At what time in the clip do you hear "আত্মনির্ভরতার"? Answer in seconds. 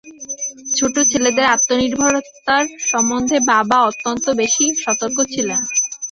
1.47-2.63